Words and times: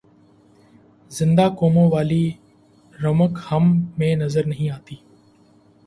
زندہ 1.11 1.45
قوموں 1.59 1.87
والی 1.91 2.23
رمق 3.03 3.33
ہم 3.51 3.63
میں 3.97 4.15
نظر 4.15 4.45
نہیں 4.45 4.69
آتی۔ 4.69 4.95